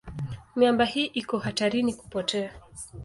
[0.55, 2.53] Miamba hii iko hatarini kupotea.